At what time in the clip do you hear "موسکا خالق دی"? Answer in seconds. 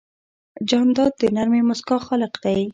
1.67-2.61